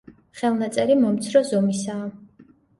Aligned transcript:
ხელნაწერი 0.39 0.95
მომცრო 1.03 1.45
ზომისაა. 1.53 2.11